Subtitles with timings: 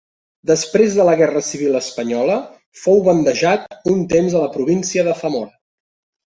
[0.51, 2.37] Després de la guerra civil espanyola
[2.85, 5.55] fou bandejat un temps a la província de Zamora.